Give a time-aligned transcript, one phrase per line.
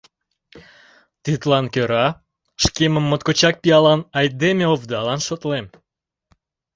[1.23, 2.07] Тидлан кӧра
[2.63, 5.65] шкемым моткочак пиалан айдеме-овдалан шотлем.